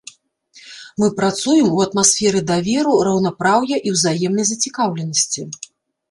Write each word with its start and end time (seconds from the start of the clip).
Мы 1.01 1.09
працуем 1.17 1.67
у 1.75 1.81
атмасферы 1.87 2.41
даверу, 2.51 2.93
раўнапраўя 3.07 3.77
і 3.89 3.93
ўзаемнай 3.97 4.45
зацікаўленасці. 4.53 5.41